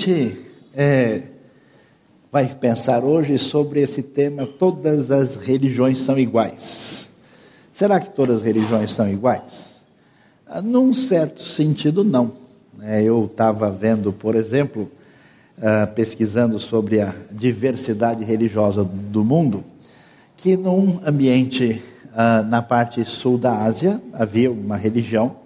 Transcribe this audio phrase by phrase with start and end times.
[0.00, 0.34] gente
[0.74, 1.24] é,
[2.32, 7.08] vai pensar hoje sobre esse tema: todas as religiões são iguais.
[7.74, 9.76] Será que todas as religiões são iguais?
[10.46, 12.32] Ah, num certo sentido, não.
[12.82, 14.90] É, eu estava vendo, por exemplo,
[15.58, 19.62] uh, pesquisando sobre a diversidade religiosa do mundo,
[20.38, 25.36] que num ambiente uh, na parte sul da Ásia havia uma religião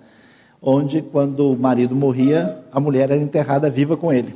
[0.65, 4.35] onde, quando o marido morria, a mulher era enterrada viva com ele.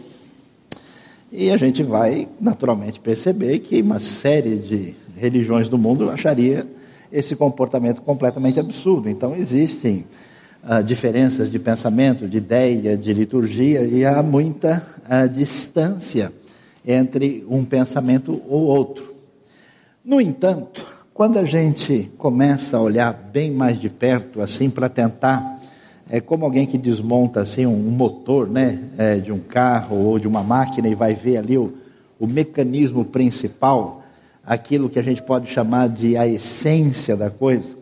[1.33, 6.67] E a gente vai naturalmente perceber que uma série de religiões do mundo acharia
[7.13, 9.09] esse comportamento completamente absurdo.
[9.09, 10.05] Então existem
[10.63, 16.33] uh, diferenças de pensamento, de ideia, de liturgia, e há muita uh, distância
[16.87, 19.15] entre um pensamento ou outro.
[20.05, 25.58] No entanto, quando a gente começa a olhar bem mais de perto, assim, para tentar,
[26.11, 30.27] é como alguém que desmonta assim um, motor, né, é, de um carro ou de
[30.27, 31.75] uma máquina e vai ver ali o,
[32.19, 34.03] o mecanismo principal,
[34.45, 37.79] aquilo que a gente pode chamar de a essência da coisa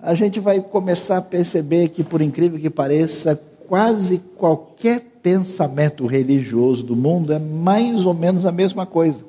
[0.00, 6.84] a gente vai começar a perceber que, por incrível que pareça, quase qualquer pensamento religioso
[6.84, 9.20] do mundo é mais ou menos a mesma coisa.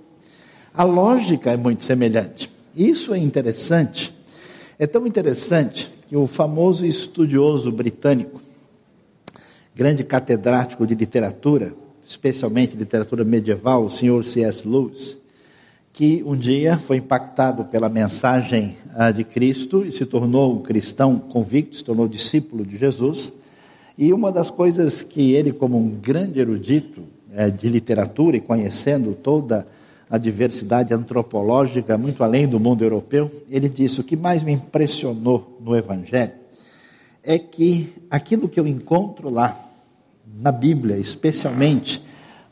[0.73, 2.49] A lógica é muito semelhante.
[2.75, 4.13] Isso é interessante.
[4.77, 8.41] É tão interessante que o famoso estudioso britânico,
[9.75, 14.67] grande catedrático de literatura, especialmente literatura medieval, o senhor C.S.
[14.67, 15.15] Lewis,
[15.93, 21.19] que um dia foi impactado pela mensagem ah, de Cristo e se tornou um cristão
[21.19, 23.31] convicto, se tornou discípulo de Jesus.
[23.95, 29.13] E uma das coisas que ele, como um grande erudito eh, de literatura e conhecendo
[29.13, 29.78] toda a
[30.17, 35.75] diversidade antropológica, muito além do mundo europeu, ele disse: o que mais me impressionou no
[35.75, 36.33] Evangelho
[37.23, 39.67] é que aquilo que eu encontro lá,
[40.41, 42.01] na Bíblia, especialmente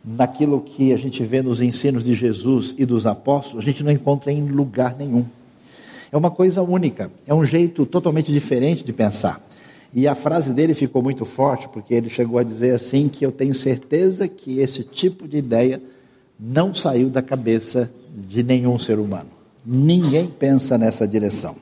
[0.04, 3.92] naquilo que a gente vê nos ensinos de Jesus e dos apóstolos, a gente não
[3.92, 5.26] encontra em lugar nenhum.
[6.12, 9.42] É uma coisa única, é um jeito totalmente diferente de pensar.
[9.94, 13.32] E a frase dele ficou muito forte, porque ele chegou a dizer assim: que eu
[13.32, 15.82] tenho certeza que esse tipo de ideia
[16.40, 17.92] não saiu da cabeça
[18.28, 19.30] de nenhum ser humano.
[19.66, 21.56] Ninguém pensa nessa direção.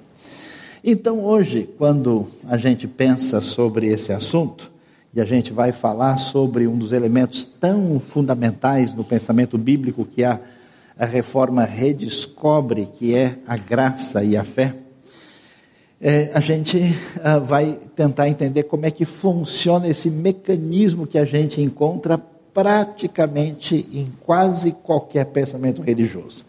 [0.84, 4.72] Então, hoje, quando a gente pensa sobre esse assunto,
[5.16, 10.24] e a gente vai falar sobre um dos elementos tão fundamentais no pensamento bíblico que
[10.26, 10.40] a,
[11.00, 14.76] a reforma redescobre, que é a graça e a fé.
[16.02, 21.24] É, a gente uh, vai tentar entender como é que funciona esse mecanismo que a
[21.24, 22.22] gente encontra
[22.56, 26.46] praticamente em quase qualquer pensamento religioso.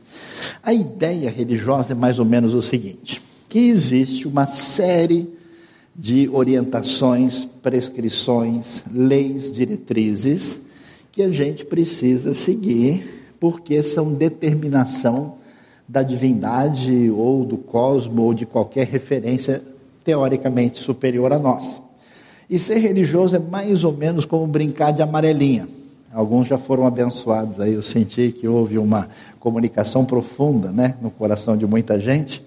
[0.62, 5.28] A ideia religiosa é mais ou menos o seguinte: que existe uma série
[5.96, 10.60] de orientações, prescrições, leis, diretrizes
[11.10, 15.34] que a gente precisa seguir, porque são determinação
[15.88, 19.60] da divindade ou do cosmo ou de qualquer referência
[20.04, 21.80] teoricamente superior a nós.
[22.48, 25.66] E ser religioso é mais ou menos como brincar de amarelinha.
[26.16, 29.06] Alguns já foram abençoados aí, eu senti que houve uma
[29.38, 32.42] comunicação profunda né, no coração de muita gente,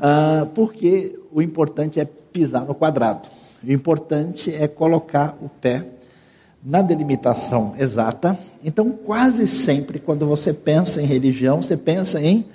[0.00, 3.28] uh, porque o importante é pisar no quadrado.
[3.62, 5.84] O importante é colocar o pé
[6.64, 8.38] na delimitação exata.
[8.64, 12.46] Então, quase sempre, quando você pensa em religião, você pensa em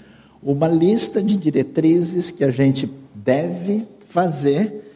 [0.41, 4.86] uma lista de diretrizes que a gente deve fazer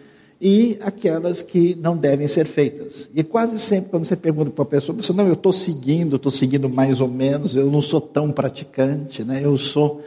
[0.41, 3.07] e aquelas que não devem ser feitas.
[3.13, 6.31] E quase sempre, quando você pergunta para a pessoa, você não, eu estou seguindo, estou
[6.31, 9.41] seguindo mais ou menos, eu não sou tão praticante, né?
[9.43, 10.01] eu sou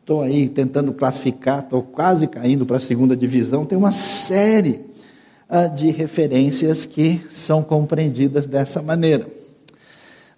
[0.00, 4.80] estou aí tentando classificar, estou quase caindo para a segunda divisão, tem uma série
[5.50, 9.26] uh, de referências que são compreendidas dessa maneira.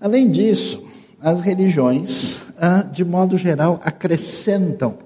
[0.01, 0.85] Além disso,
[1.21, 4.99] as religiões, uh, de modo geral, acrescentam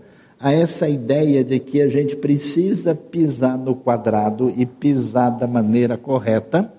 [0.45, 5.97] a essa ideia de que a gente precisa pisar no quadrado e pisar da maneira
[5.97, 6.73] correta,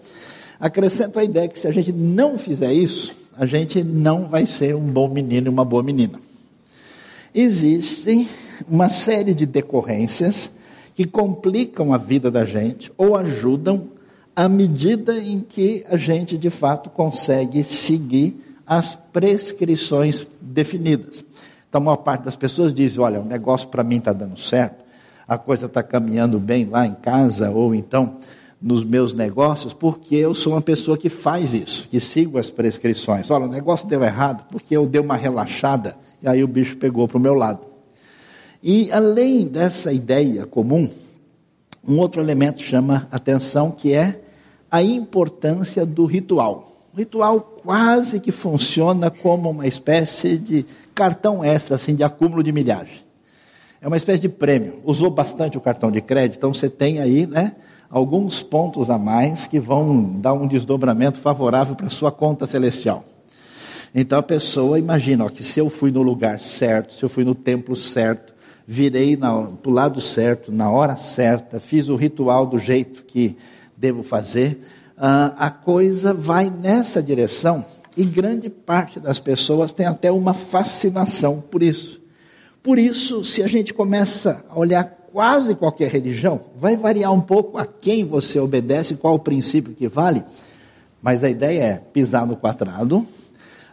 [0.60, 4.76] acrescentam a ideia que se a gente não fizer isso, a gente não vai ser
[4.76, 6.20] um bom menino e uma boa menina
[7.36, 8.30] existem
[8.70, 10.50] uma série de decorrências
[10.96, 13.90] que complicam a vida da gente ou ajudam
[14.34, 21.25] à medida em que a gente de fato consegue seguir as prescrições definidas.
[21.76, 24.82] Então, a maior parte das pessoas diz: olha, o negócio para mim está dando certo,
[25.28, 28.16] a coisa está caminhando bem lá em casa, ou então
[28.62, 33.30] nos meus negócios, porque eu sou uma pessoa que faz isso, que sigo as prescrições.
[33.30, 37.10] Olha, o negócio deu errado porque eu dei uma relaxada e aí o bicho pegou
[37.10, 37.60] para o meu lado.
[38.64, 40.90] E além dessa ideia comum,
[41.86, 44.22] um outro elemento chama atenção que é
[44.72, 46.75] a importância do ritual.
[46.96, 52.54] O ritual quase que funciona como uma espécie de cartão extra, assim, de acúmulo de
[52.54, 53.04] milhagem.
[53.82, 54.80] É uma espécie de prêmio.
[54.86, 57.58] Usou bastante o cartão de crédito, então você tem aí, né,
[57.90, 63.04] alguns pontos a mais que vão dar um desdobramento favorável para sua conta celestial.
[63.94, 67.26] Então a pessoa imagina ó, que se eu fui no lugar certo, se eu fui
[67.26, 68.34] no templo certo,
[68.66, 73.36] virei para o lado certo, na hora certa, fiz o ritual do jeito que
[73.76, 74.62] devo fazer,
[74.98, 77.66] a coisa vai nessa direção
[77.98, 82.02] e grande parte das pessoas tem até uma fascinação por isso.
[82.62, 87.58] Por isso, se a gente começa a olhar quase qualquer religião, vai variar um pouco
[87.58, 90.24] a quem você obedece, qual o princípio que vale,
[91.02, 93.08] mas a ideia é pisar no quadrado,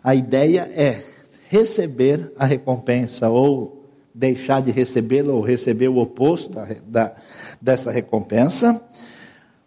[0.04, 1.02] a ideia é
[1.48, 7.12] receber a recompensa ou deixar de recebê-la ou receber o oposto da, da,
[7.60, 8.80] dessa recompensa,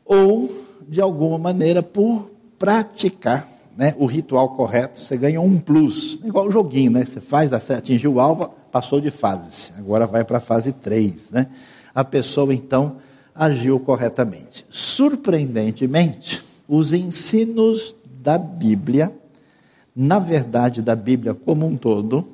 [0.05, 6.19] ou de alguma maneira por praticar né, o ritual correto, você ganha um plus.
[6.23, 7.05] É igual o joguinho, né?
[7.05, 9.71] Você faz, atingiu o alvo, passou de fase.
[9.77, 11.47] Agora vai para a fase 3, né?
[11.93, 12.97] A pessoa então
[13.33, 14.65] agiu corretamente.
[14.69, 19.11] Surpreendentemente, os ensinos da Bíblia,
[19.95, 22.25] na verdade da Bíblia como um todo,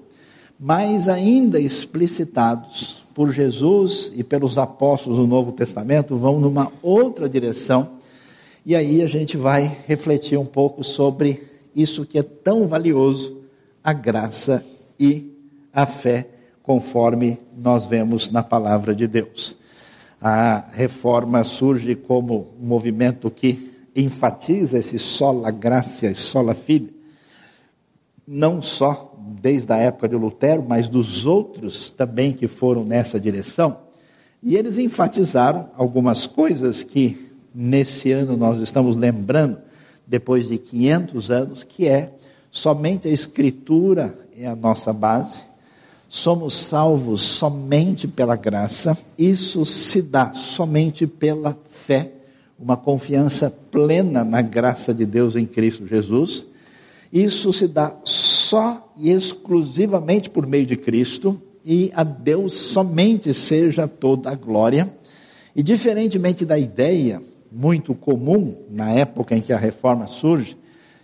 [0.59, 8.00] mas ainda explicitados por Jesus e pelos apóstolos do Novo Testamento, vão numa outra direção
[8.65, 13.41] e aí a gente vai refletir um pouco sobre isso que é tão valioso,
[13.83, 14.63] a graça
[14.99, 15.31] e
[15.73, 16.27] a fé,
[16.61, 19.55] conforme nós vemos na palavra de Deus.
[20.21, 26.93] A reforma surge como um movimento que enfatiza esse sola graça e sola fide,
[28.27, 33.79] não só desde a época de Lutero, mas dos outros também que foram nessa direção.
[34.43, 39.57] E eles enfatizaram algumas coisas que nesse ano nós estamos lembrando,
[40.05, 42.13] depois de 500 anos, que é
[42.51, 45.39] somente a Escritura é a nossa base,
[46.09, 52.11] somos salvos somente pela graça, isso se dá somente pela fé,
[52.59, 56.45] uma confiança plena na graça de Deus em Cristo Jesus,
[57.11, 63.87] isso se dá só e exclusivamente por meio de Cristo, e a Deus somente seja
[63.87, 64.91] toda a glória.
[65.55, 67.21] E diferentemente da ideia
[67.51, 70.57] muito comum na época em que a reforma surge,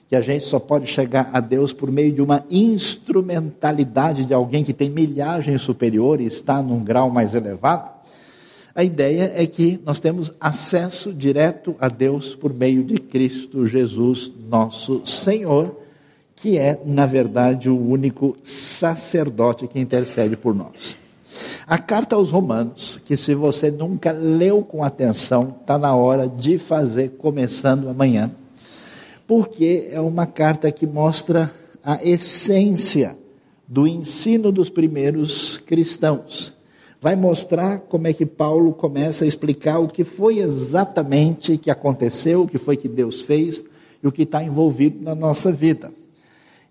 [0.08, 4.64] que a gente só pode chegar a Deus por meio de uma instrumentalidade de alguém
[4.64, 7.98] que tem milhagem superior e está num grau mais elevado.
[8.74, 14.32] A ideia é que nós temos acesso direto a Deus por meio de Cristo Jesus,
[14.48, 15.76] nosso Senhor,
[16.36, 20.96] que é, na verdade, o único sacerdote que intercede por nós.
[21.70, 26.58] A carta aos Romanos, que se você nunca leu com atenção, está na hora de
[26.58, 28.32] fazer começando amanhã,
[29.28, 31.52] porque é uma carta que mostra
[31.84, 33.18] a essência
[33.68, 36.54] do ensino dos primeiros cristãos.
[37.02, 42.44] Vai mostrar como é que Paulo começa a explicar o que foi exatamente que aconteceu,
[42.44, 43.62] o que foi que Deus fez
[44.02, 45.92] e o que está envolvido na nossa vida.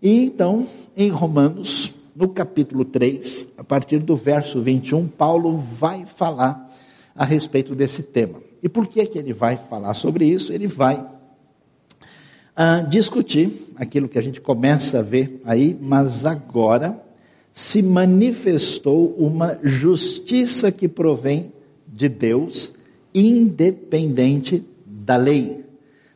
[0.02, 0.66] E então,
[0.96, 6.66] em Romanos, no capítulo 3, a partir do verso 21, Paulo vai falar
[7.14, 8.40] a respeito desse tema.
[8.62, 10.50] E por que, que ele vai falar sobre isso?
[10.50, 16.98] Ele vai uh, discutir aquilo que a gente começa a ver aí, mas agora
[17.52, 21.52] se manifestou uma justiça que provém
[21.86, 22.72] de Deus,
[23.14, 25.66] independente da lei,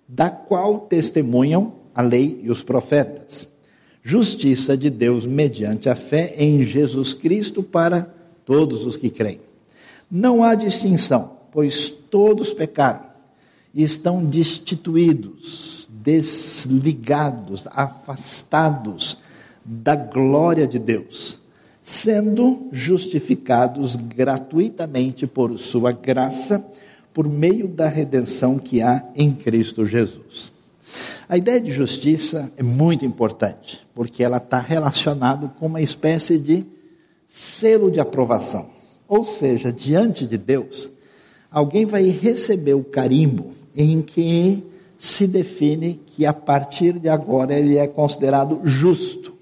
[0.08, 3.49] da qual testemunham a lei e os profetas
[4.02, 8.08] justiça de Deus mediante a fé em Jesus Cristo para
[8.44, 9.40] todos os que creem.
[10.10, 13.10] Não há distinção, pois todos pecaram
[13.74, 19.18] e estão destituídos, desligados, afastados
[19.64, 21.38] da glória de Deus,
[21.82, 26.64] sendo justificados gratuitamente por sua graça,
[27.12, 30.59] por meio da redenção que há em Cristo Jesus.
[31.28, 36.64] A ideia de justiça é muito importante, porque ela está relacionada com uma espécie de
[37.28, 38.70] selo de aprovação.
[39.06, 40.88] Ou seja, diante de Deus,
[41.50, 44.64] alguém vai receber o carimbo em que
[44.98, 49.32] se define que a partir de agora ele é considerado justo.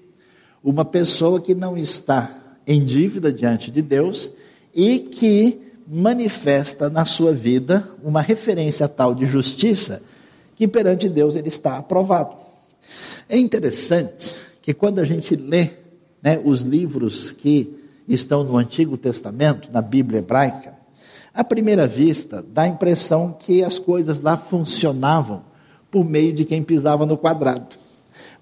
[0.63, 4.29] Uma pessoa que não está em dívida diante de Deus
[4.73, 10.03] e que manifesta na sua vida uma referência tal de justiça
[10.59, 12.35] que perante Deus ele está aprovado.
[13.29, 15.69] É interessante que quando a gente lê
[16.21, 20.73] né, os livros que estão no Antigo Testamento, na Bíblia hebraica,
[21.33, 25.43] à primeira vista dá a impressão que as coisas lá funcionavam
[25.89, 27.77] por meio de quem pisava no quadrado.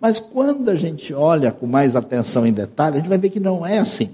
[0.01, 3.39] Mas quando a gente olha com mais atenção em detalhe, a gente vai ver que
[3.39, 4.09] não é assim.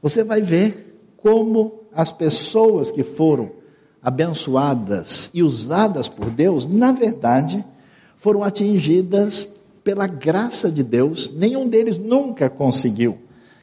[0.00, 3.50] Você vai ver como as pessoas que foram
[4.04, 7.64] abençoadas e usadas por Deus, na verdade,
[8.14, 9.48] foram atingidas
[9.82, 11.30] pela graça de Deus.
[11.34, 13.16] Nenhum deles nunca conseguiu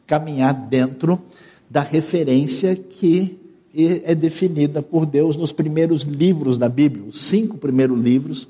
[0.07, 1.21] caminhar dentro
[1.69, 3.39] da referência que
[3.73, 8.47] é definida por Deus nos primeiros livros da Bíblia, os cinco primeiros livros,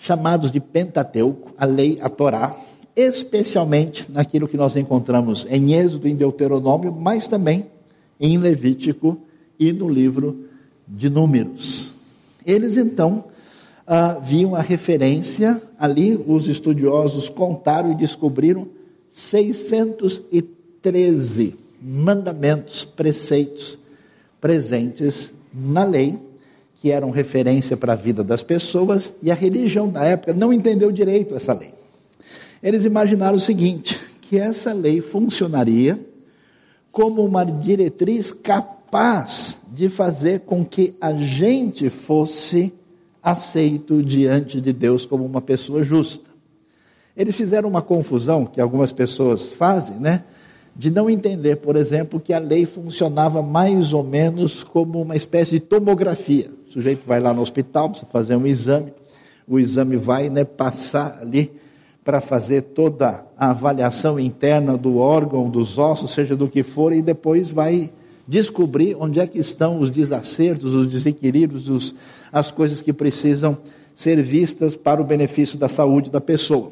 [0.00, 2.54] chamados de Pentateuco, a lei, a Torá,
[2.94, 7.66] especialmente naquilo que nós encontramos em Êxodo em Deuteronômio, mas também
[8.20, 9.16] em Levítico
[9.58, 10.47] e no livro
[10.88, 11.92] de Números.
[12.44, 13.24] Eles então
[13.86, 18.66] ah, viam a referência, ali os estudiosos contaram e descobriram
[19.10, 23.78] 613 mandamentos, preceitos
[24.40, 26.18] presentes na lei,
[26.80, 30.90] que eram referência para a vida das pessoas, e a religião da época não entendeu
[30.92, 31.74] direito essa lei.
[32.62, 35.98] Eles imaginaram o seguinte: que essa lei funcionaria
[36.92, 38.77] como uma diretriz capaz
[39.72, 42.72] de fazer com que a gente fosse
[43.22, 46.28] aceito diante de Deus como uma pessoa justa.
[47.16, 50.24] Eles fizeram uma confusão que algumas pessoas fazem, né?
[50.78, 55.58] de não entender, por exemplo, que a lei funcionava mais ou menos como uma espécie
[55.58, 56.48] de tomografia.
[56.68, 58.92] O sujeito vai lá no hospital, precisa fazer um exame,
[59.46, 61.50] o exame vai né, passar ali
[62.04, 67.02] para fazer toda a avaliação interna do órgão, dos ossos, seja do que for, e
[67.02, 67.90] depois vai
[68.28, 71.94] descobrir onde é que estão os desacertos, os desequilíbrios, os,
[72.30, 73.56] as coisas que precisam
[73.96, 76.70] ser vistas para o benefício da saúde da pessoa.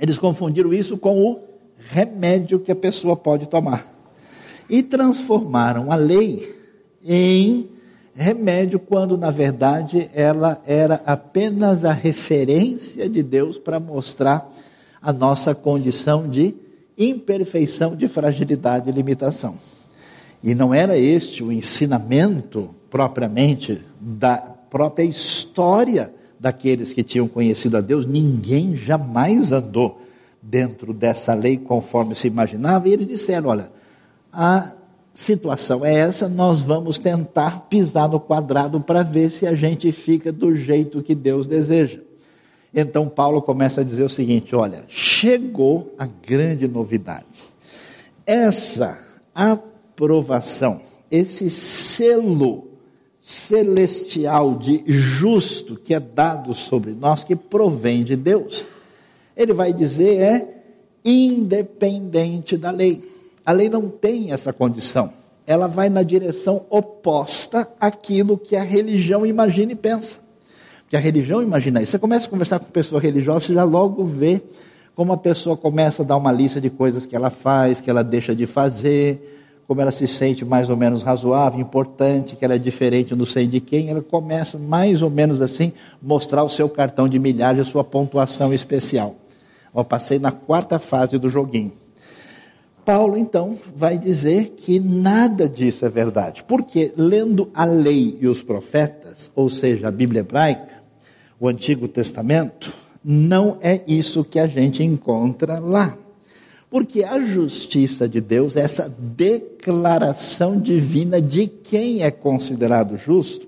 [0.00, 1.40] Eles confundiram isso com o
[1.78, 3.94] remédio que a pessoa pode tomar.
[4.68, 6.54] E transformaram a lei
[7.06, 7.68] em
[8.14, 14.52] remédio, quando na verdade ela era apenas a referência de Deus para mostrar
[15.00, 16.52] a nossa condição de
[16.98, 19.56] imperfeição, de fragilidade e limitação.
[20.42, 27.80] E não era este o ensinamento propriamente da própria história daqueles que tinham conhecido a
[27.80, 30.00] Deus, ninguém jamais andou
[30.40, 33.70] dentro dessa lei conforme se imaginava, e eles disseram: olha,
[34.32, 34.72] a
[35.12, 40.30] situação é essa, nós vamos tentar pisar no quadrado para ver se a gente fica
[40.30, 42.00] do jeito que Deus deseja.
[42.72, 47.26] Então Paulo começa a dizer o seguinte: olha, chegou a grande novidade.
[48.24, 48.98] Essa
[49.98, 52.68] aprovação, esse selo
[53.20, 58.64] celestial de justo que é dado sobre nós, que provém de Deus
[59.38, 60.48] ele vai dizer é
[61.04, 63.08] independente da lei.
[63.46, 65.12] A lei não tem essa condição.
[65.46, 70.16] Ela vai na direção oposta àquilo que a religião imagina e pensa.
[70.88, 71.92] Que a religião imagina isso.
[71.92, 74.42] Você começa a conversar com pessoa religiosa, você já logo vê
[74.94, 78.02] como a pessoa começa a dar uma lista de coisas que ela faz, que ela
[78.02, 79.37] deixa de fazer,
[79.68, 83.46] como ela se sente mais ou menos razoável, importante, que ela é diferente não sei
[83.46, 87.66] de quem, ela começa mais ou menos assim mostrar o seu cartão de milhagem, a
[87.66, 89.16] sua pontuação especial.
[89.74, 91.70] Ó, passei na quarta fase do joguinho.
[92.82, 96.42] Paulo, então, vai dizer que nada disso é verdade.
[96.44, 100.78] Porque, lendo a lei e os profetas, ou seja, a Bíblia hebraica,
[101.38, 102.72] o Antigo Testamento,
[103.04, 105.94] não é isso que a gente encontra lá.
[106.70, 113.46] Porque a justiça de Deus, essa declaração divina de quem é considerado justo,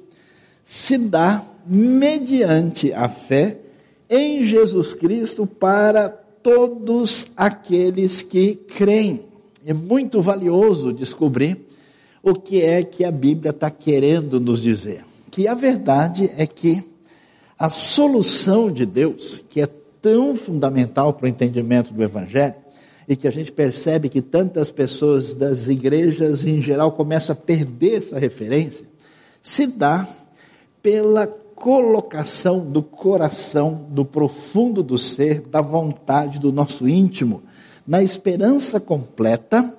[0.65, 3.59] se dá mediante a fé
[4.09, 9.27] em Jesus Cristo para todos aqueles que creem.
[9.67, 11.67] É muito valioso descobrir
[12.23, 15.05] o que é que a Bíblia está querendo nos dizer.
[15.31, 16.83] Que a verdade é que
[17.59, 19.69] a solução de Deus, que é
[20.01, 22.55] tão fundamental para o entendimento do Evangelho,
[23.11, 28.05] e que a gente percebe que tantas pessoas das igrejas em geral começam a perder
[28.05, 28.87] essa referência,
[29.43, 30.07] se dá
[30.81, 37.43] pela colocação do coração, do profundo do ser, da vontade do nosso íntimo,
[37.85, 39.75] na esperança completa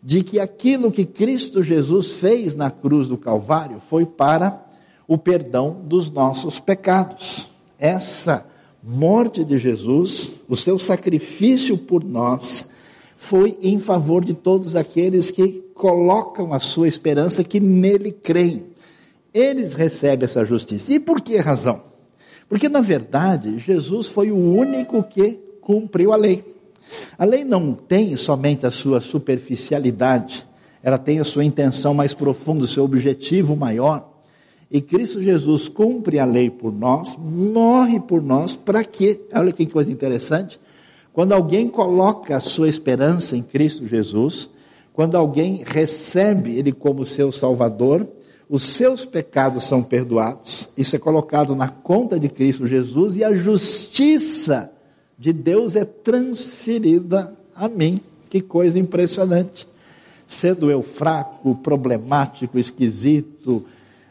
[0.00, 4.64] de que aquilo que Cristo Jesus fez na cruz do Calvário foi para
[5.08, 7.48] o perdão dos nossos pecados.
[7.80, 8.46] Essa
[8.80, 12.75] morte de Jesus, o seu sacrifício por nós,
[13.16, 18.64] foi em favor de todos aqueles que colocam a sua esperança, que nele creem.
[19.32, 20.92] Eles recebem essa justiça.
[20.92, 21.82] E por que razão?
[22.48, 26.44] Porque, na verdade, Jesus foi o único que cumpriu a lei.
[27.18, 30.46] A lei não tem somente a sua superficialidade,
[30.82, 34.08] ela tem a sua intenção mais profunda, o seu objetivo maior.
[34.70, 39.20] E Cristo Jesus cumpre a lei por nós, morre por nós, para quê?
[39.32, 40.60] Olha que coisa interessante.
[41.16, 44.50] Quando alguém coloca a sua esperança em Cristo Jesus,
[44.92, 48.06] quando alguém recebe Ele como seu Salvador,
[48.50, 53.34] os seus pecados são perdoados, isso é colocado na conta de Cristo Jesus e a
[53.34, 54.70] justiça
[55.18, 57.98] de Deus é transferida a mim.
[58.28, 59.66] Que coisa impressionante.
[60.28, 63.64] Sendo eu fraco, problemático, esquisito,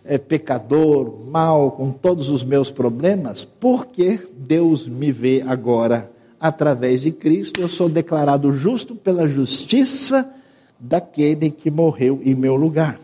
[0.04, 7.12] é, pecador, mal, com todos os meus problemas, porque Deus me vê agora através de
[7.12, 10.34] Cristo, eu sou declarado justo pela justiça
[10.80, 13.00] daquele que morreu em meu lugar.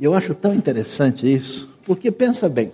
[0.00, 2.72] Eu acho tão interessante isso, porque pensa bem,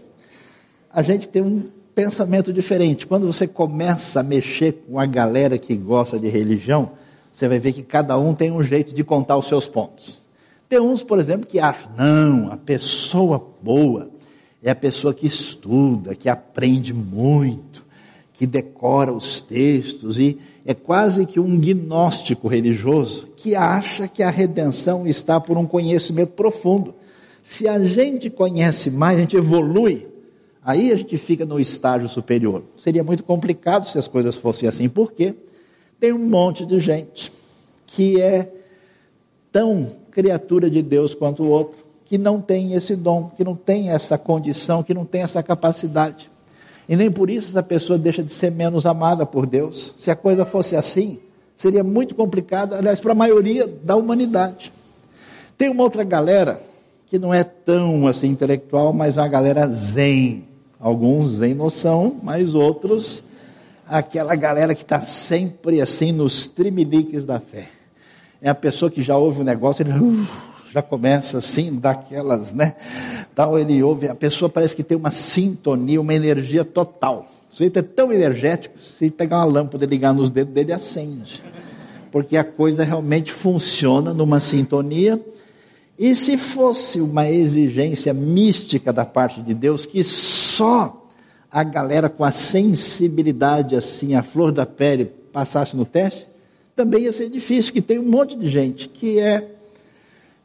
[0.93, 1.64] a gente tem um
[1.95, 3.07] pensamento diferente.
[3.07, 6.90] Quando você começa a mexer com a galera que gosta de religião,
[7.33, 10.23] você vai ver que cada um tem um jeito de contar os seus pontos.
[10.69, 14.11] Tem uns, por exemplo, que acham, não, a pessoa boa
[14.62, 17.74] é a pessoa que estuda, que aprende muito,
[18.35, 24.31] que decora os textos e é quase que um gnóstico religioso que acha que a
[24.31, 26.95] redenção está por um conhecimento profundo.
[27.45, 30.07] Se a gente conhece mais, a gente evolui,
[30.62, 32.62] aí a gente fica no estágio superior.
[32.79, 35.35] Seria muito complicado se as coisas fossem assim, porque
[36.00, 37.31] tem um monte de gente
[37.87, 38.50] que é
[39.53, 43.91] tão criatura de Deus quanto o outro, que não tem esse dom, que não tem
[43.91, 46.31] essa condição, que não tem essa capacidade.
[46.88, 49.95] E nem por isso essa pessoa deixa de ser menos amada por Deus.
[49.99, 51.19] Se a coisa fosse assim,
[51.57, 54.73] seria muito complicado, aliás, para a maioria da humanidade.
[55.57, 56.61] Tem uma outra galera
[57.07, 60.45] que não é tão assim intelectual, mas a galera zen.
[60.79, 63.23] Alguns zen noção, mas outros
[63.87, 67.69] aquela galera que está sempre assim nos trimeliques da fé.
[68.41, 70.26] É a pessoa que já ouve o negócio, ele uh,
[70.75, 72.75] já começa assim, daquelas, né?
[73.32, 77.28] Tal, ele ouve, a pessoa parece que tem uma sintonia, uma energia total.
[77.49, 81.41] O sujeito é tão energético, se pegar uma lâmpada e ligar nos dedos dele, acende.
[82.10, 85.25] Porque a coisa realmente funciona numa sintonia
[85.97, 91.06] e se fosse uma exigência mística da parte de Deus, que só
[91.52, 96.26] a galera com a sensibilidade assim, a flor da pele, passasse no teste,
[96.75, 99.53] também ia ser difícil, que tem um monte de gente que é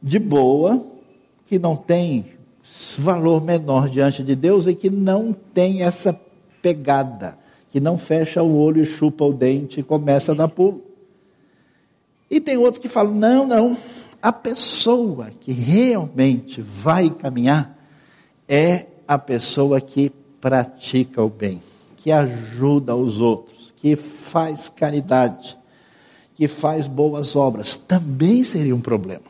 [0.02, 0.84] de boa,
[1.46, 2.26] que não tem
[2.98, 6.18] valor menor diante de Deus e que não tem essa
[6.62, 7.38] pegada,
[7.70, 10.82] que não fecha o olho e chupa o dente e começa a dar pulo.
[12.30, 13.76] E tem outros que falam: não, não,
[14.22, 17.76] a pessoa que realmente vai caminhar
[18.48, 20.10] é a pessoa que
[20.40, 21.60] pratica o bem,
[21.96, 25.58] que ajuda os outros, que faz caridade,
[26.34, 27.76] que faz boas obras.
[27.76, 29.22] Também seria um problema.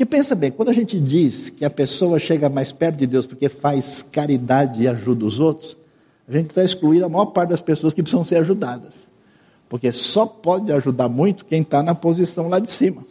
[0.00, 3.26] Porque pensa bem, quando a gente diz que a pessoa chega mais perto de Deus
[3.26, 5.76] porque faz caridade e ajuda os outros,
[6.26, 8.94] a gente está excluindo a maior parte das pessoas que precisam ser ajudadas.
[9.68, 13.04] Porque só pode ajudar muito quem está na posição lá de cima.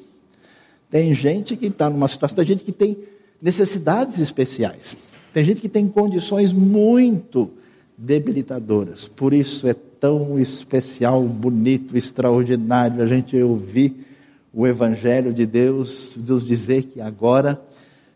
[0.89, 2.97] Tem gente que está numa situação, tem gente que tem
[3.39, 4.97] necessidades especiais.
[5.31, 7.51] Tem gente que tem condições muito
[7.95, 9.07] debilitadoras.
[9.07, 14.08] Por isso é tão especial, bonito, extraordinário a gente ouvir
[14.53, 17.61] o Evangelho de Deus, Deus dizer que agora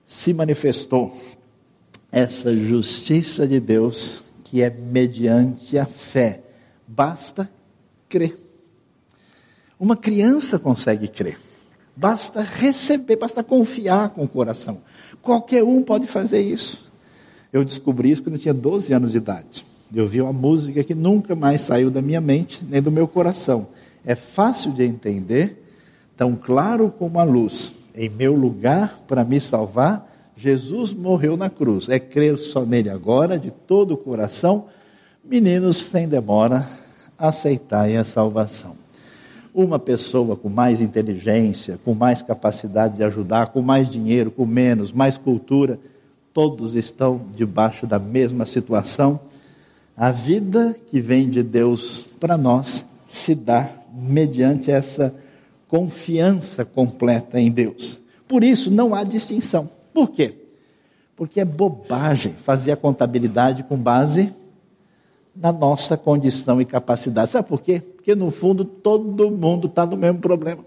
[0.05, 1.15] se manifestou
[2.11, 6.41] essa justiça de Deus que é mediante a fé.
[6.87, 7.49] Basta
[8.07, 8.37] crer.
[9.79, 11.39] Uma criança consegue crer.
[11.95, 14.81] Basta receber, basta confiar com o coração.
[15.21, 16.91] Qualquer um pode fazer isso.
[17.51, 19.65] Eu descobri isso quando eu tinha 12 anos de idade.
[19.93, 23.67] Eu vi uma música que nunca mais saiu da minha mente nem do meu coração.
[24.03, 25.62] É fácil de entender,
[26.15, 27.73] tão claro como a luz.
[27.95, 31.89] Em meu lugar, para me salvar, Jesus morreu na cruz.
[31.89, 34.65] É crer só nele agora, de todo o coração.
[35.23, 36.67] Meninos, sem demora,
[37.17, 38.75] aceitai a salvação.
[39.53, 44.91] Uma pessoa com mais inteligência, com mais capacidade de ajudar, com mais dinheiro, com menos,
[44.91, 45.79] mais cultura,
[46.33, 49.19] todos estão debaixo da mesma situação.
[49.95, 55.13] A vida que vem de Deus para nós se dá mediante essa
[55.73, 57.99] confiança completa em Deus.
[58.27, 59.67] Por isso não há distinção.
[59.91, 60.35] Por quê?
[61.15, 64.31] Porque é bobagem fazer a contabilidade com base
[65.35, 67.31] na nossa condição e capacidade.
[67.31, 67.81] Sabe por quê?
[67.81, 70.63] Porque no fundo todo mundo está no mesmo problema.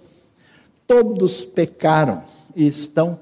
[0.88, 2.24] Todos pecaram
[2.56, 3.20] e estão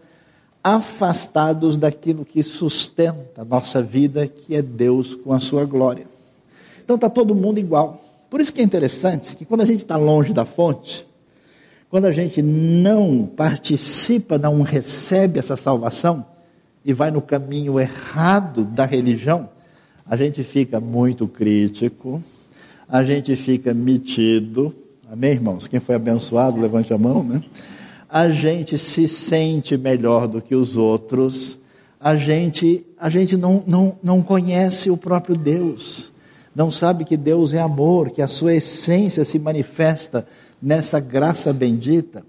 [0.63, 6.07] afastados daquilo que sustenta a nossa vida, que é Deus com a sua glória.
[6.83, 8.03] Então está todo mundo igual.
[8.31, 11.13] Por isso que é interessante que quando a gente está longe da fonte,
[11.91, 16.25] quando a gente não participa, não recebe essa salvação,
[16.85, 19.49] e vai no caminho errado da religião,
[20.07, 22.23] a gente fica muito crítico,
[22.89, 24.75] a gente fica metido.
[25.11, 25.67] Amém, irmãos?
[25.67, 27.43] Quem foi abençoado, levante a mão, né?
[28.09, 31.59] A gente se sente melhor do que os outros.
[31.99, 36.13] A gente, a gente não, não, não conhece o próprio Deus.
[36.55, 40.27] Não sabe que Deus é amor, que a sua essência se manifesta
[40.65, 42.25] nessa graça bendita.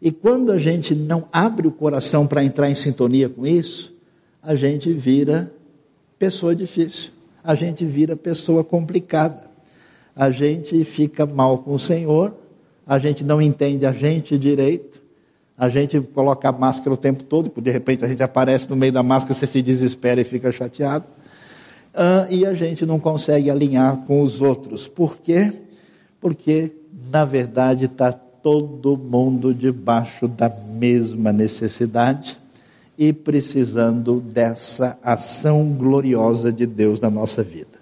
[0.00, 3.92] E quando a gente não abre o coração para entrar em sintonia com isso,
[4.40, 5.52] a gente vira
[6.18, 7.10] pessoa difícil,
[7.42, 9.50] a gente vira pessoa complicada,
[10.14, 12.32] a gente fica mal com o Senhor,
[12.86, 15.02] a gente não entende a gente direito,
[15.58, 18.92] a gente coloca a máscara o tempo todo, de repente a gente aparece no meio
[18.92, 21.04] da máscara, você se desespera e fica chateado,
[21.94, 24.88] uh, e a gente não consegue alinhar com os outros.
[24.88, 25.52] Por quê?
[26.20, 26.72] Porque,
[27.10, 32.38] na verdade, está todo mundo debaixo da mesma necessidade
[32.98, 37.80] e precisando dessa ação gloriosa de Deus na nossa vida.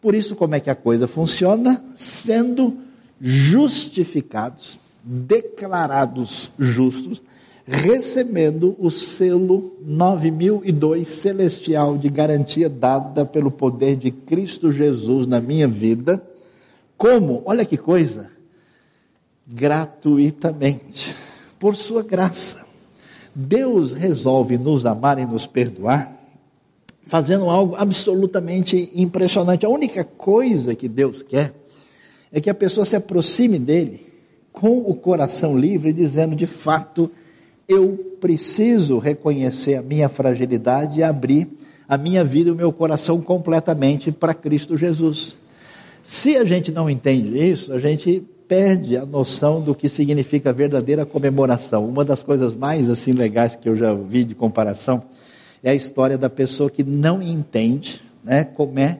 [0.00, 1.82] Por isso, como é que a coisa funciona?
[1.94, 2.76] Sendo
[3.20, 7.22] justificados, declarados justos,
[7.66, 15.68] recebendo o selo 9002 celestial de garantia dada pelo poder de Cristo Jesus na minha
[15.68, 16.22] vida.
[16.96, 17.42] Como?
[17.44, 18.37] Olha que coisa!
[19.48, 21.14] Gratuitamente,
[21.58, 22.66] por sua graça.
[23.34, 26.12] Deus resolve nos amar e nos perdoar,
[27.06, 29.64] fazendo algo absolutamente impressionante.
[29.64, 31.54] A única coisa que Deus quer
[32.32, 34.06] é que a pessoa se aproxime dele
[34.52, 37.10] com o coração livre, dizendo: de fato,
[37.68, 41.48] eu preciso reconhecer a minha fragilidade e abrir
[41.88, 45.36] a minha vida e o meu coração completamente para Cristo Jesus.
[46.02, 51.04] Se a gente não entende isso, a gente perde a noção do que significa verdadeira
[51.04, 51.86] comemoração.
[51.86, 55.02] Uma das coisas mais assim legais que eu já vi de comparação
[55.62, 58.98] é a história da pessoa que não entende, né, como é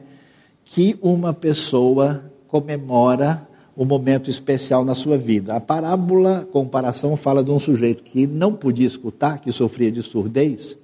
[0.63, 5.55] que uma pessoa comemora um momento especial na sua vida.
[5.55, 10.77] A parábola, comparação, fala de um sujeito que não podia escutar, que sofria de surdez,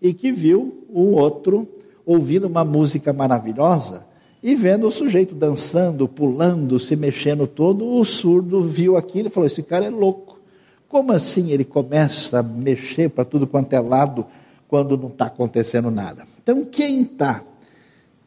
[0.00, 1.66] e que viu o outro
[2.04, 4.06] ouvindo uma música maravilhosa
[4.44, 9.46] e vendo o sujeito dançando, pulando, se mexendo todo, o surdo viu aquilo e falou:
[9.46, 10.38] Esse cara é louco.
[10.86, 14.26] Como assim ele começa a mexer para tudo quanto é lado
[14.68, 16.24] quando não está acontecendo nada?
[16.42, 17.42] Então, quem está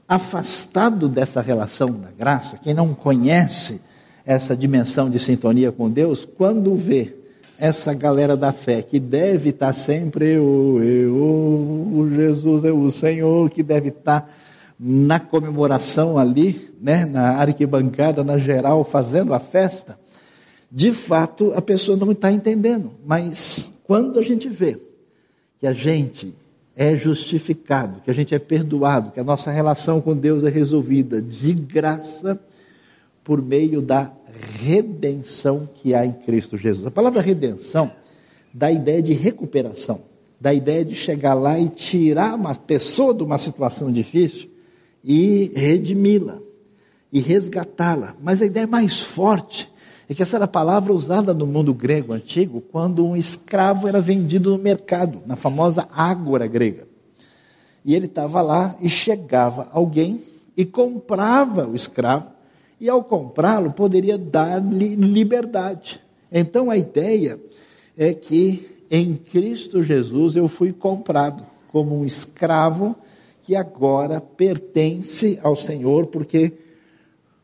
[0.08, 3.80] afastado dessa relação da graça, quem não conhece
[4.26, 7.14] essa dimensão de sintonia com Deus, quando vê
[7.60, 12.90] essa galera da fé que deve estar tá sempre eu, eu, o Jesus é o
[12.90, 14.30] Senhor, que deve estar tá
[14.80, 19.98] na comemoração ali, né, na arquibancada, na geral, fazendo a festa,
[20.72, 22.92] de fato a pessoa não está entendendo.
[23.06, 24.78] Mas quando a gente vê
[25.60, 26.34] que a gente
[26.76, 31.20] é justificado, que a gente é perdoado, que a nossa relação com Deus é resolvida
[31.20, 32.40] de graça
[33.24, 34.12] por meio da
[34.60, 36.86] redenção que há em Cristo Jesus.
[36.86, 37.92] A palavra redenção
[38.54, 40.04] dá a ideia de recuperação,
[40.40, 44.57] dá a ideia de chegar lá e tirar uma pessoa de uma situação difícil
[45.08, 46.40] e redimi-la
[47.14, 48.14] e resgatá-la.
[48.22, 49.72] Mas a ideia mais forte
[50.10, 54.02] é que essa era a palavra usada no mundo grego antigo quando um escravo era
[54.02, 56.86] vendido no mercado, na famosa ágora grega.
[57.86, 60.22] E ele estava lá e chegava alguém
[60.58, 62.28] e comprava o escravo,
[62.80, 66.02] e ao comprá-lo poderia dar-lhe liberdade.
[66.32, 67.40] Então a ideia
[67.98, 72.96] é que em Cristo Jesus eu fui comprado como um escravo
[73.48, 76.52] que agora pertence ao Senhor, porque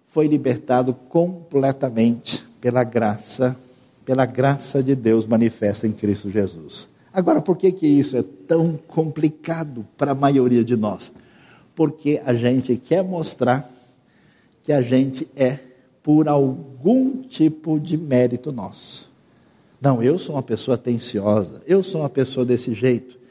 [0.06, 3.56] foi libertado completamente pela graça,
[4.04, 6.90] pela graça de Deus manifesta em Cristo Jesus.
[7.14, 11.10] Agora, por que, que isso é tão complicado para a maioria de nós?
[11.74, 13.72] Porque a gente quer mostrar
[14.62, 15.58] que a gente é
[16.04, 19.10] por algum tipo de mérito nosso.
[19.80, 23.23] Não, eu sou uma pessoa atenciosa, eu sou uma pessoa desse jeito.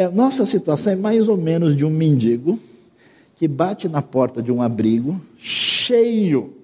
[0.00, 2.58] É, nossa situação é mais ou menos de um mendigo
[3.36, 6.54] que bate na porta de um abrigo cheio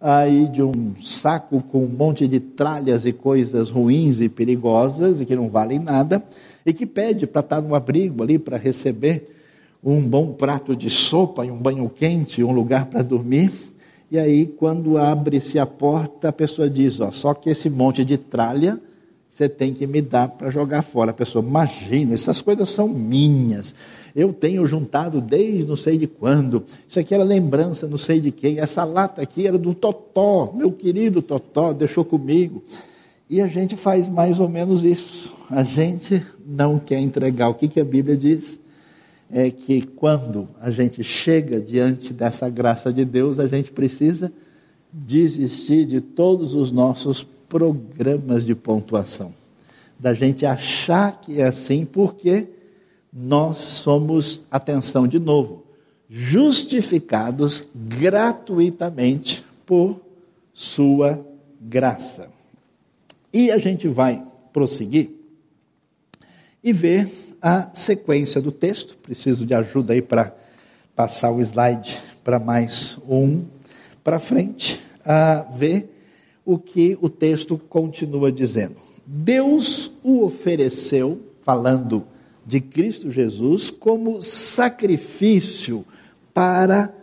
[0.00, 5.24] aí de um saco com um monte de tralhas e coisas ruins e perigosas e
[5.24, 6.20] que não valem nada
[6.66, 9.36] e que pede para estar no abrigo ali para receber
[9.84, 13.52] um bom prato de sopa e um banho quente, um lugar para dormir.
[14.10, 18.18] E aí, quando abre-se a porta, a pessoa diz: ó, só que esse monte de
[18.18, 18.80] tralha
[19.30, 21.10] você tem que me dar para jogar fora.
[21.10, 23.74] A pessoa, imagina, essas coisas são minhas.
[24.14, 26.64] Eu tenho juntado desde não sei de quando.
[26.88, 28.58] Isso aqui era lembrança, não sei de quem.
[28.58, 32.62] Essa lata aqui era do Totó, meu querido Totó, deixou comigo.
[33.28, 35.32] E a gente faz mais ou menos isso.
[35.48, 37.48] A gente não quer entregar.
[37.48, 38.58] O que, que a Bíblia diz?
[39.32, 44.32] é que quando a gente chega diante dessa graça de Deus, a gente precisa
[44.92, 49.34] desistir de todos os nossos programas de pontuação.
[49.98, 52.46] Da gente achar que é assim, porque
[53.12, 55.64] nós somos, atenção de novo,
[56.08, 60.00] justificados gratuitamente por
[60.54, 61.24] Sua
[61.60, 62.28] graça.
[63.32, 65.10] E a gente vai prosseguir
[66.62, 67.08] e ver
[67.42, 68.96] a sequência do texto.
[68.96, 70.34] Preciso de ajuda aí para
[70.94, 73.44] passar o slide para mais um
[74.04, 75.99] para frente, a ver
[76.44, 78.76] o que o texto continua dizendo.
[79.06, 82.04] Deus o ofereceu, falando
[82.46, 85.84] de Cristo Jesus, como sacrifício
[86.32, 86.94] para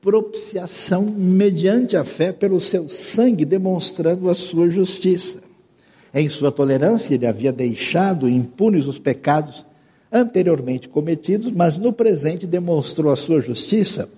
[0.00, 5.42] propiciação mediante a fé pelo seu sangue, demonstrando a sua justiça.
[6.12, 9.64] Em sua tolerância, ele havia deixado impunes os pecados
[10.10, 14.10] anteriormente cometidos, mas no presente demonstrou a sua justiça,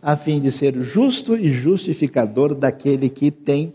[0.00, 3.74] a fim de ser justo e justificador daquele que tem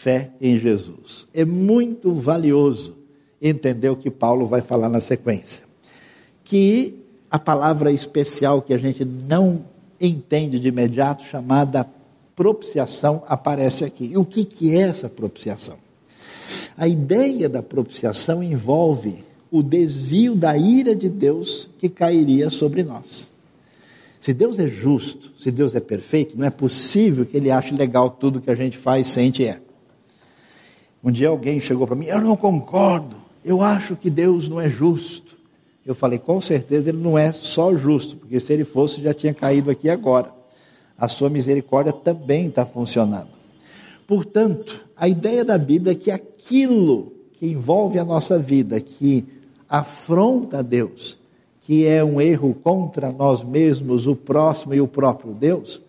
[0.00, 1.26] fé em Jesus.
[1.34, 2.94] É muito valioso
[3.42, 5.64] entender o que Paulo vai falar na sequência.
[6.44, 6.94] Que
[7.28, 9.64] a palavra especial que a gente não
[10.00, 11.86] entende de imediato, chamada
[12.36, 14.12] propiciação, aparece aqui.
[14.12, 15.76] E o que, que é essa propiciação?
[16.76, 23.28] A ideia da propiciação envolve o desvio da ira de Deus que cairia sobre nós.
[24.20, 28.10] Se Deus é justo, se Deus é perfeito, não é possível que Ele ache legal
[28.10, 29.67] tudo que a gente faz, sente e é.
[31.02, 34.68] Um dia alguém chegou para mim, eu não concordo, eu acho que Deus não é
[34.68, 35.36] justo.
[35.86, 39.32] Eu falei, com certeza ele não é só justo, porque se ele fosse já tinha
[39.32, 40.32] caído aqui agora.
[40.98, 43.30] A sua misericórdia também está funcionando.
[44.06, 49.24] Portanto, a ideia da Bíblia é que aquilo que envolve a nossa vida, que
[49.68, 51.16] afronta Deus,
[51.60, 55.80] que é um erro contra nós mesmos, o próximo e o próprio Deus,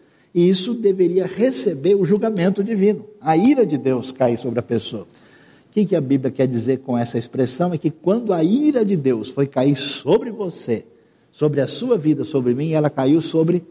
[0.48, 3.06] isso deveria receber o julgamento divino.
[3.20, 5.04] A ira de Deus cai sobre a pessoa.
[5.04, 7.74] O que, que a Bíblia quer dizer com essa expressão?
[7.74, 10.86] É que quando a ira de Deus foi cair sobre você,
[11.32, 13.64] sobre a sua vida, sobre mim, ela caiu sobre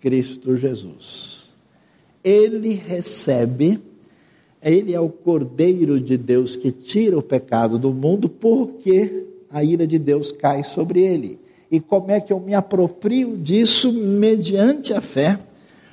[0.00, 1.44] Cristo Jesus.
[2.22, 3.80] Ele recebe,
[4.62, 9.86] ele é o Cordeiro de Deus que tira o pecado do mundo, porque a ira
[9.86, 11.38] de Deus cai sobre ele.
[11.70, 13.92] E como é que eu me aproprio disso?
[13.92, 15.38] Mediante a fé,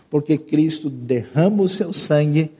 [0.09, 2.51] porque Cristo derrama o seu sangue,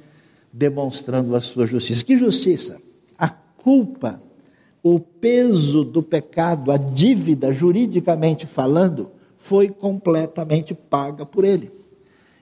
[0.51, 2.03] demonstrando a sua justiça.
[2.03, 2.81] Que justiça?
[3.17, 4.21] A culpa,
[4.83, 11.71] o peso do pecado, a dívida, juridicamente falando, foi completamente paga por ele.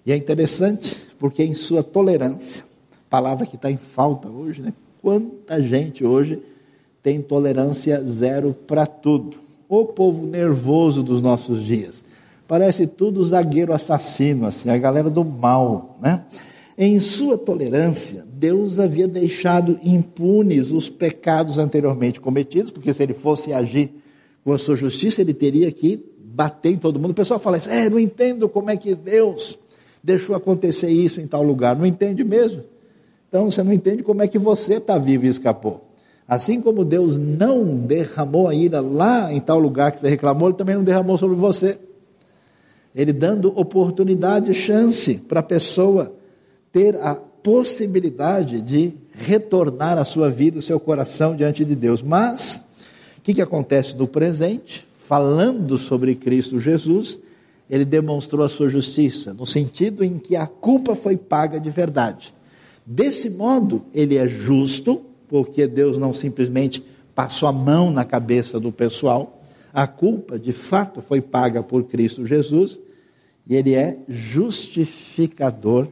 [0.05, 2.63] E é interessante, porque em sua tolerância,
[3.09, 4.73] palavra que está em falta hoje, né?
[5.01, 6.41] Quanta gente hoje
[7.03, 9.37] tem tolerância zero para tudo.
[9.69, 12.03] O povo nervoso dos nossos dias.
[12.47, 16.23] Parece tudo zagueiro assassino, assim, a galera do mal, né?
[16.77, 23.53] Em sua tolerância, Deus havia deixado impunes os pecados anteriormente cometidos, porque se ele fosse
[23.53, 23.91] agir
[24.43, 27.11] com a sua justiça, ele teria que bater em todo mundo.
[27.11, 29.57] O pessoal fala assim: é, não entendo como é que Deus
[30.03, 31.75] deixou acontecer isso em tal lugar.
[31.75, 32.61] Não entende mesmo?
[33.29, 35.89] Então você não entende como é que você está vivo e escapou.
[36.27, 40.57] Assim como Deus não derramou a ira lá em tal lugar que você reclamou, Ele
[40.57, 41.77] também não derramou sobre você.
[42.95, 46.15] Ele dando oportunidade, chance para a pessoa
[46.71, 52.01] ter a possibilidade de retornar a sua vida, o seu coração diante de Deus.
[52.01, 52.65] Mas,
[53.17, 54.87] o que, que acontece no presente?
[55.07, 57.19] Falando sobre Cristo Jesus,
[57.69, 62.33] ele demonstrou a sua justiça, no sentido em que a culpa foi paga de verdade.
[62.85, 68.71] Desse modo, ele é justo, porque Deus não simplesmente passou a mão na cabeça do
[68.71, 69.41] pessoal.
[69.73, 72.79] A culpa, de fato, foi paga por Cristo Jesus,
[73.47, 75.87] e ele é justificador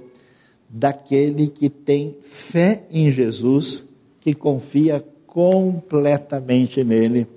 [0.68, 3.88] daquele que tem fé em Jesus,
[4.20, 7.28] que confia completamente nele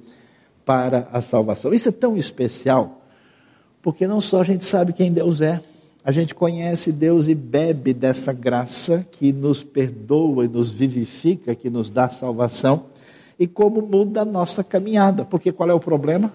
[0.64, 1.72] para a salvação.
[1.74, 3.02] Isso é tão especial,
[3.82, 5.60] porque não só a gente sabe quem Deus é,
[6.06, 11.68] a gente conhece Deus e bebe dessa graça que nos perdoa e nos vivifica, que
[11.68, 12.86] nos dá salvação,
[13.36, 15.24] e como muda a nossa caminhada.
[15.24, 16.32] Porque qual é o problema?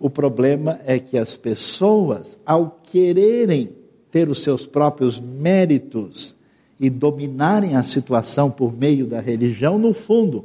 [0.00, 3.74] O problema é que as pessoas, ao quererem
[4.12, 6.34] ter os seus próprios méritos
[6.78, 10.44] e dominarem a situação por meio da religião, no fundo,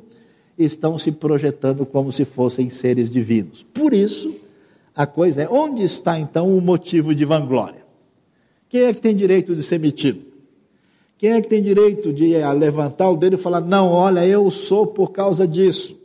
[0.57, 3.63] estão se projetando como se fossem seres divinos.
[3.73, 4.35] Por isso,
[4.95, 7.83] a coisa é: onde está então o motivo de vanglória?
[8.67, 10.33] Quem é que tem direito de ser metido?
[11.17, 14.49] Quem é que tem direito de eh, levantar o dedo e falar: não, olha, eu
[14.49, 16.01] sou por causa disso?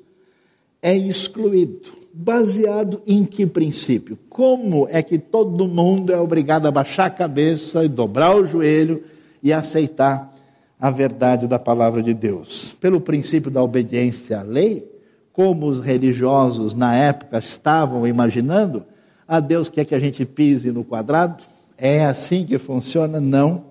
[0.81, 1.98] É excluído.
[2.13, 4.19] Baseado em que princípio?
[4.29, 9.05] Como é que todo mundo é obrigado a baixar a cabeça e dobrar o joelho
[9.43, 10.35] e aceitar
[10.81, 12.77] a verdade da palavra de Deus?
[12.81, 14.91] Pelo princípio da obediência à lei,
[15.33, 18.85] como os religiosos na época estavam imaginando,
[19.27, 21.45] a ah, Deus quer que a gente pise no quadrado?
[21.77, 23.21] É assim que funciona?
[23.21, 23.67] Não,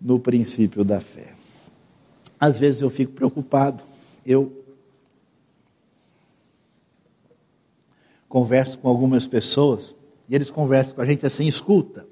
[0.00, 1.32] no princípio da fé.
[2.40, 3.82] Às vezes eu fico preocupado,
[4.24, 4.61] eu
[8.32, 9.94] converso com algumas pessoas
[10.26, 12.06] e eles conversam com a gente assim: escuta,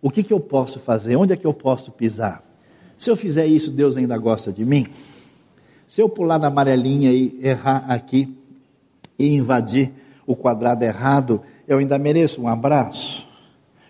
[0.00, 1.14] o que, que eu posso fazer?
[1.16, 2.42] Onde é que eu posso pisar?
[2.96, 4.86] Se eu fizer isso, Deus ainda gosta de mim?
[5.86, 8.34] Se eu pular na amarelinha e errar aqui
[9.18, 9.92] e invadir
[10.26, 13.26] o quadrado errado, eu ainda mereço um abraço?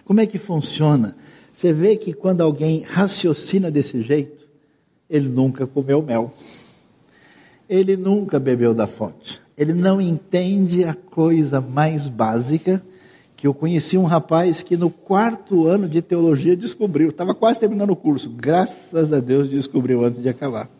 [0.05, 1.17] Como é que funciona?
[1.53, 4.49] Você vê que quando alguém raciocina desse jeito,
[5.09, 6.33] ele nunca comeu mel.
[7.69, 12.83] Ele nunca bebeu da fonte ele não entende a coisa mais básica
[13.37, 17.91] que eu conheci um rapaz que no quarto ano de teologia descobriu, estava quase terminando
[17.91, 20.71] o curso, graças a Deus descobriu antes de acabar.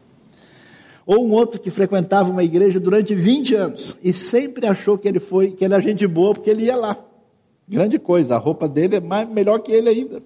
[1.05, 5.19] Ou um outro que frequentava uma igreja durante 20 anos e sempre achou que ele
[5.19, 6.97] foi, que ele era gente boa porque ele ia lá.
[7.69, 10.23] Grande coisa, a roupa dele é mais, melhor que ele ainda.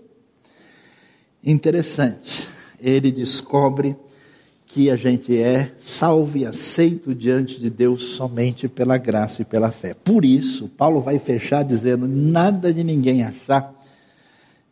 [1.42, 2.46] Interessante.
[2.78, 3.96] Ele descobre
[4.66, 9.70] que a gente é salvo e aceito diante de Deus somente pela graça e pela
[9.70, 9.94] fé.
[9.94, 13.72] Por isso, Paulo vai fechar dizendo: nada de ninguém achar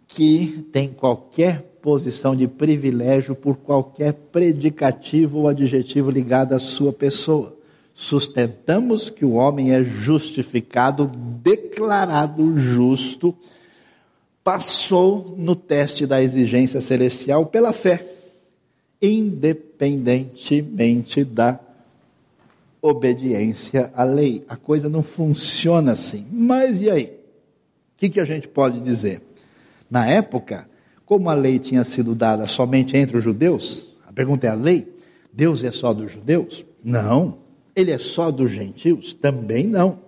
[0.08, 7.56] que tem qualquer posição de privilégio por qualquer predicativo ou adjetivo ligado à sua pessoa.
[7.94, 11.10] Sustentamos que o homem é justificado,
[11.42, 13.34] declarado justo,
[14.42, 18.14] passou no teste da exigência celestial pela fé
[19.04, 21.60] independentemente da
[22.80, 24.42] obediência à lei.
[24.48, 26.26] A coisa não funciona assim.
[26.32, 27.04] Mas e aí?
[27.04, 29.20] O que, que a gente pode dizer?
[29.90, 30.66] Na época,
[31.04, 34.94] como a lei tinha sido dada somente entre os judeus, a pergunta é: a lei?
[35.32, 36.64] Deus é só dos judeus?
[36.82, 37.44] Não.
[37.74, 39.12] Ele é só dos gentios?
[39.12, 39.98] Também não.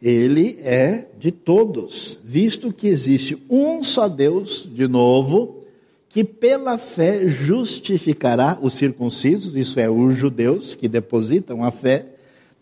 [0.00, 5.55] Ele é de todos, visto que existe um só Deus, de novo,
[6.16, 12.06] que pela fé justificará os circuncisos, isso é, os judeus que depositam a fé,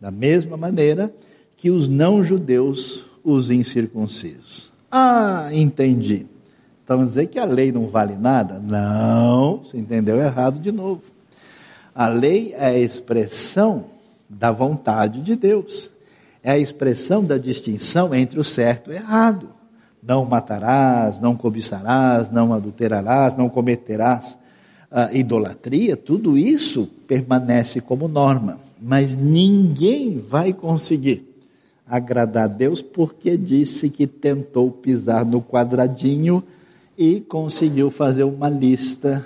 [0.00, 1.14] da mesma maneira
[1.56, 4.72] que os não-judeus, os incircuncisos.
[4.90, 6.26] Ah, entendi.
[6.82, 8.58] Então dizer que a lei não vale nada?
[8.58, 11.02] Não, você entendeu errado de novo.
[11.94, 13.84] A lei é a expressão
[14.28, 15.92] da vontade de Deus,
[16.42, 19.48] é a expressão da distinção entre o certo e o errado
[20.06, 24.36] não matarás, não cobiçarás, não adulterarás, não cometerás
[24.92, 28.60] uh, idolatria, tudo isso permanece como norma.
[28.80, 31.26] Mas ninguém vai conseguir
[31.86, 36.42] agradar a Deus porque disse que tentou pisar no quadradinho
[36.96, 39.24] e conseguiu fazer uma lista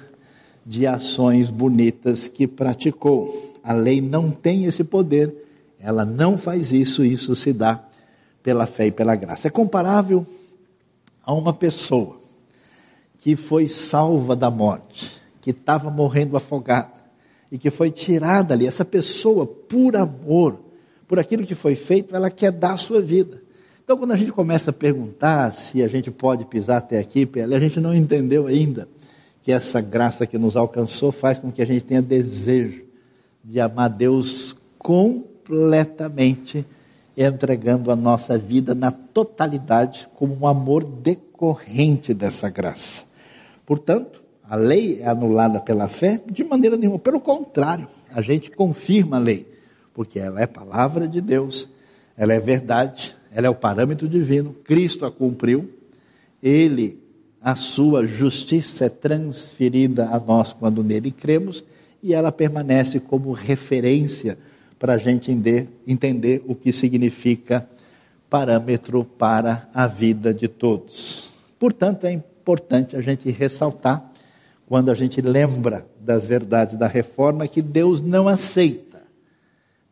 [0.64, 3.52] de ações bonitas que praticou.
[3.64, 5.34] A lei não tem esse poder,
[5.80, 7.82] ela não faz isso, isso se dá
[8.42, 9.48] pela fé e pela graça.
[9.48, 10.24] É comparável
[11.28, 12.16] a uma pessoa
[13.18, 15.12] que foi salva da morte,
[15.42, 16.94] que estava morrendo afogada
[17.52, 18.66] e que foi tirada ali.
[18.66, 20.58] Essa pessoa, por amor,
[21.06, 23.42] por aquilo que foi feito, ela quer dar a sua vida.
[23.84, 27.60] Então, quando a gente começa a perguntar se a gente pode pisar até aqui, a
[27.60, 28.88] gente não entendeu ainda
[29.42, 32.84] que essa graça que nos alcançou faz com que a gente tenha desejo
[33.44, 36.64] de amar Deus completamente
[37.26, 43.04] entregando a nossa vida na totalidade como um amor decorrente dessa graça.
[43.66, 46.98] Portanto, a lei é anulada pela fé de maneira nenhuma.
[46.98, 49.46] Pelo contrário, a gente confirma a lei,
[49.92, 51.68] porque ela é palavra de Deus,
[52.16, 55.68] ela é verdade, ela é o parâmetro divino, Cristo a cumpriu,
[56.42, 57.02] ele,
[57.42, 61.64] a sua justiça é transferida a nós quando nele cremos,
[62.02, 64.38] e ela permanece como referência
[64.78, 67.68] para a gente entender, entender o que significa
[68.30, 71.28] parâmetro para a vida de todos.
[71.58, 74.12] Portanto, é importante a gente ressaltar,
[74.66, 79.02] quando a gente lembra das verdades da reforma, que Deus não aceita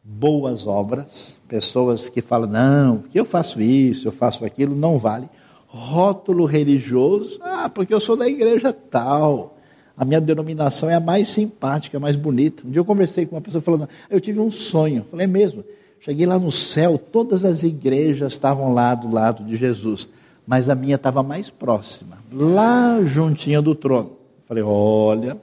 [0.05, 5.29] boas obras, pessoas que falam, não, que eu faço isso, eu faço aquilo, não vale.
[5.67, 9.56] Rótulo religioso, ah, porque eu sou da igreja tal
[9.97, 12.63] a minha denominação é a mais simpática, a mais bonita.
[12.67, 15.05] Um dia eu conversei com uma pessoa falando, eu tive um sonho.
[15.05, 15.65] Falei, é mesmo.
[16.01, 20.09] Cheguei lá no céu, todas as igrejas estavam lá do lado de Jesus,
[20.47, 24.13] mas a minha estava mais próxima, lá juntinha do trono.
[24.47, 25.37] Falei, olha,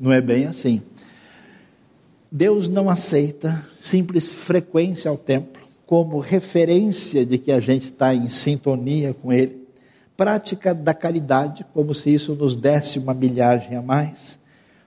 [0.00, 0.80] não é bem assim.
[2.30, 8.28] Deus não aceita simples frequência ao templo, como referência de que a gente está em
[8.28, 9.65] sintonia com Ele.
[10.16, 14.38] Prática da caridade, como se isso nos desse uma milhagem a mais.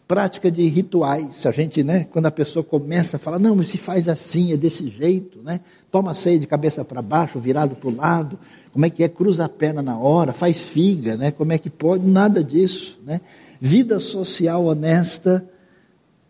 [0.08, 3.78] Prática de rituais, a gente, né, quando a pessoa começa a falar, não, mas se
[3.78, 5.60] faz assim, é desse jeito, né?
[5.92, 8.40] Toma ceia de cabeça para baixo, virado para o lado,
[8.72, 9.10] como é que é?
[9.10, 11.32] Cruza a perna na hora, faz figa, né?
[11.32, 12.06] Como é que pode?
[12.06, 13.22] Nada disso, né?
[13.60, 15.46] Vida social honesta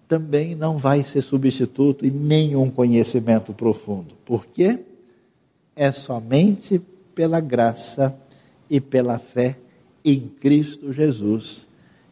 [0.07, 4.15] também não vai ser substituto e nenhum conhecimento profundo.
[4.25, 4.79] Por quê?
[5.75, 6.81] É somente
[7.13, 8.15] pela graça
[8.69, 9.57] e pela fé
[10.03, 11.67] em Cristo Jesus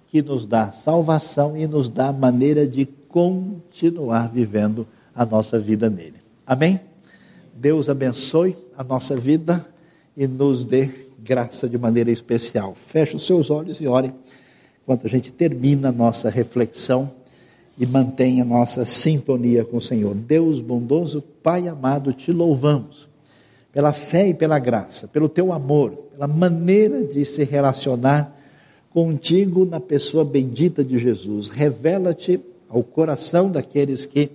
[0.07, 6.15] que nos dá salvação e nos dá maneira de continuar vivendo a nossa vida nele.
[6.45, 6.79] Amém?
[7.53, 9.65] Deus abençoe a nossa vida
[10.15, 10.89] e nos dê
[11.19, 12.73] graça de maneira especial.
[12.75, 14.13] Feche os seus olhos e ore
[14.81, 17.11] enquanto a gente termina a nossa reflexão
[17.77, 20.15] e mantenha nossa sintonia com o Senhor.
[20.15, 23.07] Deus bondoso, Pai amado, te louvamos
[23.77, 28.35] pela fé e pela graça, pelo teu amor, pela maneira de se relacionar
[28.89, 31.47] contigo na pessoa bendita de Jesus.
[31.49, 34.31] Revela-te ao coração daqueles que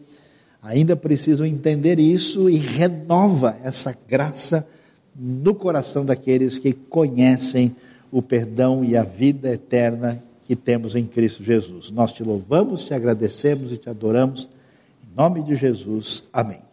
[0.63, 4.65] ainda precisam entender isso e renova essa graça
[5.13, 7.75] no coração daqueles que conhecem
[8.13, 11.91] o perdão e a vida eterna que temos em Cristo Jesus.
[11.91, 14.49] Nós te louvamos, te agradecemos e te adoramos.
[15.03, 16.72] Em nome de Jesus, amém.